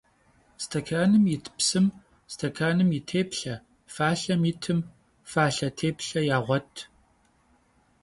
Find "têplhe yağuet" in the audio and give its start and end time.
5.79-6.73